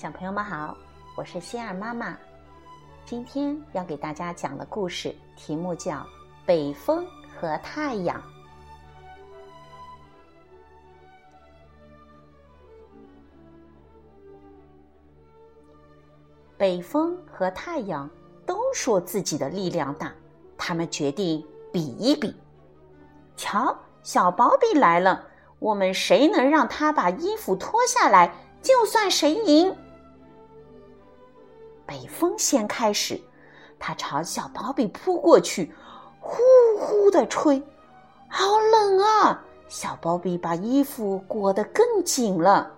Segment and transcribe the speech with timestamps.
[0.00, 0.74] 小朋友们好，
[1.14, 2.16] 我是希尔妈妈。
[3.04, 5.96] 今天要给大家讲的故事题目叫
[6.46, 7.06] 《北风
[7.38, 8.18] 和太阳》。
[16.56, 18.08] 北风和太阳
[18.46, 20.10] 都说自己的力量大，
[20.56, 22.34] 他们决定比一比。
[23.36, 25.26] 瞧，小宝比来了，
[25.58, 29.76] 我们谁能让他把衣服脱下来，就算谁赢。
[31.90, 33.20] 北风先开始，
[33.76, 35.74] 它朝小宝比扑过去，
[36.20, 36.38] 呼
[36.78, 37.60] 呼的吹，
[38.28, 39.42] 好冷啊！
[39.68, 42.70] 小宝比把衣服裹得更紧了。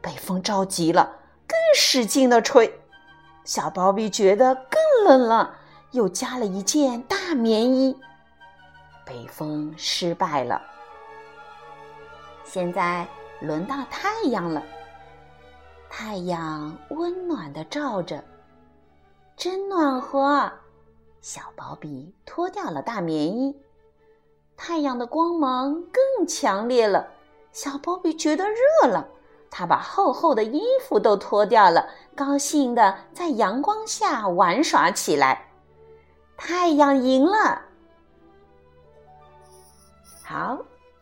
[0.00, 2.72] 北风着急了，更使劲的吹，
[3.42, 5.56] 小宝比觉得更冷了，
[5.90, 7.98] 又加了一件大棉衣。
[9.04, 10.62] 北风失败了。
[12.44, 13.04] 现在
[13.40, 14.62] 轮到太阳了。
[16.04, 18.24] 太阳温暖的照着，
[19.36, 20.50] 真暖和。
[21.20, 23.56] 小宝比脱掉了大棉衣，
[24.56, 27.08] 太阳的光芒更强烈了。
[27.52, 29.06] 小宝比觉得热了，
[29.48, 35.52] 他把厚厚的衣服都脱掉了，高兴的在阳光下玩耍起来。
[36.36, 37.62] 太阳赢了。
[40.24, 40.58] 好，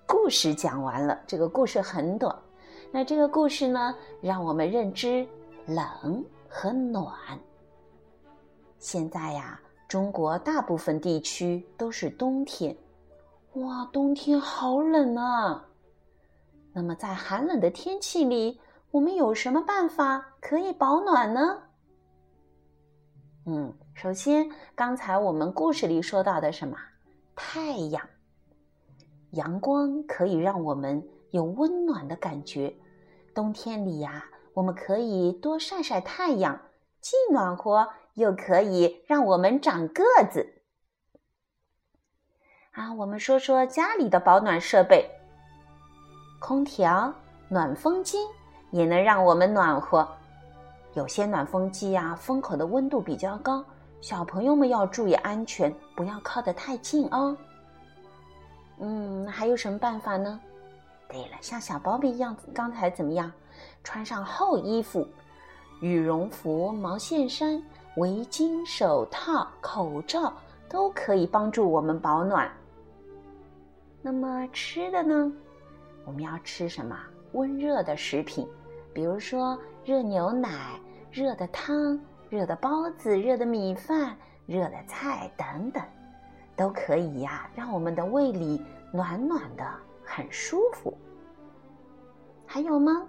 [0.06, 1.18] 故事讲完了。
[1.26, 2.38] 这个故事很短。
[2.92, 5.24] 那这个故事呢，让我们认知
[5.64, 7.08] 冷和暖。
[8.78, 12.77] 现在呀，中国大部分地区都是冬天，
[13.55, 15.64] 哇，冬天好冷啊！
[16.72, 18.60] 那么在寒冷的天气里，
[18.91, 21.62] 我们有什么办法可以保暖呢？
[23.47, 26.76] 嗯，首先，刚才我们故事里说到的什么？
[27.37, 28.03] 太阳，
[29.31, 31.00] 阳光可以让我们。
[31.32, 32.75] 有温暖的感觉，
[33.34, 34.24] 冬天里呀，
[34.54, 36.60] 我们可以多晒晒太阳，
[37.00, 40.54] 既暖和又可以让我们长个子。
[42.72, 45.10] 啊，我们说说家里的保暖设备，
[46.40, 47.12] 空调、
[47.48, 48.19] 暖风机
[48.70, 50.06] 也能让我们暖和。
[50.94, 53.64] 有些暖风机呀，风口的温度比较高，
[54.00, 57.36] 小朋友们要注意安全，不要靠得太近哦。
[58.78, 60.40] 嗯，还有什么办法呢？
[61.10, 63.31] 对了，像小宝比一样，刚才怎么样？
[63.82, 65.06] 穿上厚衣服，
[65.81, 67.62] 羽绒服、毛线衫、
[67.97, 70.32] 围巾、手套、口罩
[70.69, 72.50] 都可以帮助我们保暖。
[74.00, 75.32] 那么吃的呢？
[76.04, 76.97] 我们要吃什么？
[77.32, 78.47] 温热的食品，
[78.93, 80.78] 比如说热牛奶、
[81.10, 84.16] 热的汤、热的包子、热的米饭、
[84.47, 85.82] 热的菜等等，
[86.56, 88.62] 都可以呀，让我们的胃里
[88.93, 89.65] 暖暖的。
[90.12, 90.93] 很舒服，
[92.44, 93.06] 还有吗？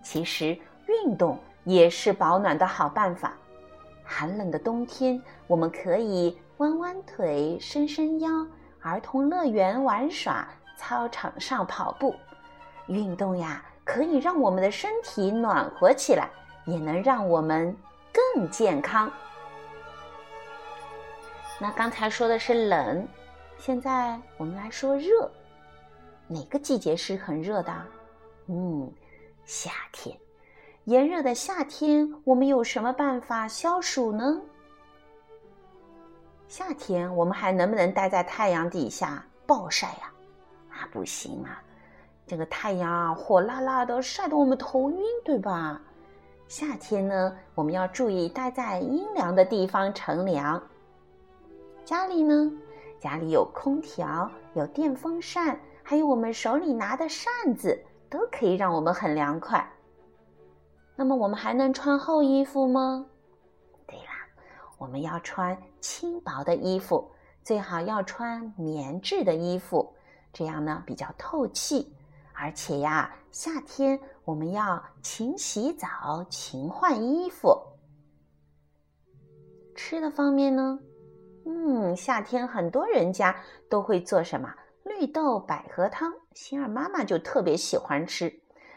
[0.00, 0.56] 其实
[0.86, 3.34] 运动也是保暖的好办法。
[4.04, 8.30] 寒冷的冬天，我们可以弯弯腿、伸伸腰，
[8.80, 10.46] 儿童乐园玩耍，
[10.76, 12.14] 操场上跑步。
[12.86, 16.30] 运动呀，可以让我们的身体暖和起来，
[16.64, 17.76] 也能让我们
[18.12, 19.10] 更健康。
[21.58, 23.08] 那刚才说的是冷。
[23.64, 25.32] 现在我们来说热，
[26.28, 27.72] 哪个季节是很热的？
[28.48, 28.92] 嗯，
[29.46, 30.14] 夏天。
[30.84, 34.38] 炎热的夏天，我们有什么办法消暑呢？
[36.46, 40.12] 夏天我们还能不能待在太阳底下暴晒呀？
[40.68, 41.62] 啊，不行啊！
[42.26, 45.80] 这个太阳啊，火辣辣的，晒得我们头晕，对吧？
[46.48, 50.62] 夏天呢，我们要注意待在阴凉的地方乘凉。
[51.82, 52.52] 家里呢？
[53.04, 59.70] 家里有空调，有电风扇，还有我们手里拿的扇子，都可以让我们很凉快。
[60.96, 63.04] 那么我们还能穿厚衣服吗？
[63.86, 64.26] 对啦，
[64.78, 67.10] 我们要穿轻薄的衣服，
[67.42, 69.94] 最好要穿棉质的衣服，
[70.32, 71.94] 这样呢比较透气。
[72.32, 77.54] 而且呀，夏天我们要勤洗澡、勤换衣服。
[79.74, 80.78] 吃的方面呢？
[81.46, 83.36] 嗯，夏天很多人家
[83.68, 88.34] 都会做什么绿豆百合汤，心儿妈妈就特别喜欢吃。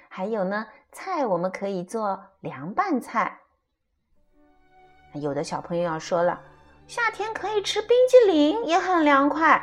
[0.10, 3.40] 还有呢，菜我们可以做凉拌菜。
[5.14, 6.42] 有的小朋友要说了，
[6.88, 9.62] 夏天可以吃冰激凌，也很凉快。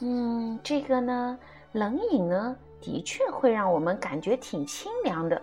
[0.00, 1.38] 嗯，这个呢，
[1.72, 5.40] 冷饮呢，的确会让我们感觉挺清凉的。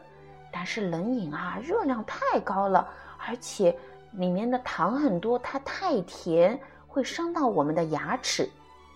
[0.52, 3.76] 但是冷饮啊，热量太高了，而且。
[4.14, 8.50] 里面的糖很多，它太甜会伤到我们的牙齿，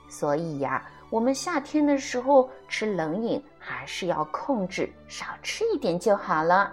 [0.10, 6.72] 所以呀，我们夏天的时候吃冷饮还是要控制，少吃一点就好了。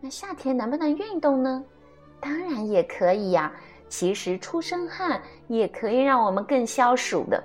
[0.00, 1.64] 那夏天能不能运动呢？
[2.20, 3.52] 当然也可以呀。
[3.86, 7.40] 其实出身汗也可以让我们更消暑的，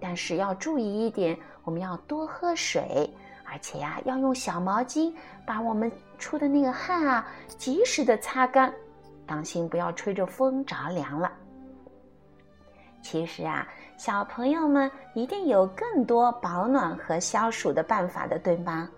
[0.00, 3.08] 但是要注意一点，我们要多喝水，
[3.44, 5.14] 而且呀，要用小毛巾
[5.46, 8.74] 把我们出的那个汗啊及时的擦干，
[9.26, 11.30] 当心不要吹着风着凉了。
[13.02, 18.88] 其实啊，小朋友们一定有更多保暖和消暑的办法的，对吗？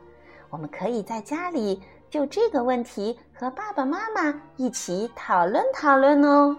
[0.51, 6.57] 我们可以在家里就这个问题和爸爸妈妈一起讨论讨论哦。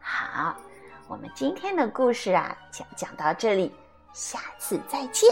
[0.00, 0.56] 好，
[1.06, 3.72] 我们今天的故事啊，讲讲到这里，
[4.12, 5.30] 下次再见。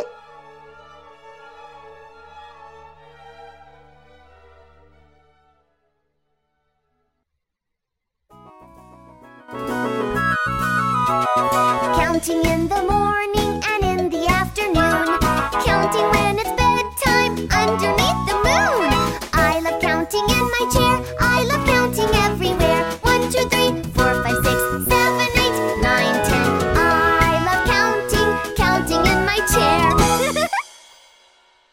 [12.25, 13.44] Counting in the morning.